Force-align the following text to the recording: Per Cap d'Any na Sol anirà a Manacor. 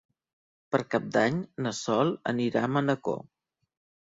Per 0.75 0.79
Cap 0.93 1.05
d'Any 1.17 1.37
na 1.67 1.75
Sol 1.81 2.11
anirà 2.35 2.65
a 2.67 2.71
Manacor. 2.79 3.23